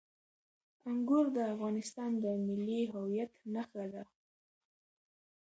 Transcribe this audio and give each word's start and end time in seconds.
انګور 0.89 1.25
د 1.35 1.37
افغانستان 1.53 2.11
د 2.23 2.25
ملي 2.45 2.81
هویت 2.93 3.31
نښه 3.53 3.83
ده. 3.93 4.03